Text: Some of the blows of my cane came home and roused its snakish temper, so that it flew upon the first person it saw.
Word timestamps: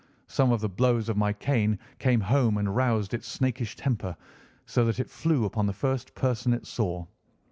Some 0.25 0.51
of 0.51 0.61
the 0.61 0.67
blows 0.67 1.09
of 1.09 1.15
my 1.15 1.31
cane 1.31 1.77
came 1.99 2.21
home 2.21 2.57
and 2.57 2.75
roused 2.75 3.13
its 3.13 3.27
snakish 3.27 3.75
temper, 3.75 4.17
so 4.65 4.83
that 4.85 4.99
it 4.99 5.11
flew 5.11 5.45
upon 5.45 5.67
the 5.67 5.73
first 5.73 6.15
person 6.15 6.53
it 6.53 6.65
saw. 6.65 7.05